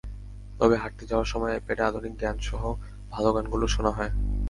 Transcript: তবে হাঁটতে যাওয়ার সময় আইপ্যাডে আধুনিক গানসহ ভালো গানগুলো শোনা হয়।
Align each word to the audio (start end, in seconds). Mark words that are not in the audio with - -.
তবে 0.59 0.75
হাঁটতে 0.77 1.03
যাওয়ার 1.07 1.27
সময় 1.33 1.53
আইপ্যাডে 1.53 1.83
আধুনিক 1.83 2.13
গানসহ 2.21 2.61
ভালো 3.11 3.29
গানগুলো 3.35 3.65
শোনা 3.67 3.91
হয়। 3.97 4.11